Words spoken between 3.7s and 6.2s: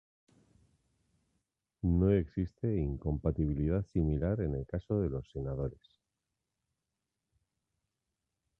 similar en el caso de los senadores.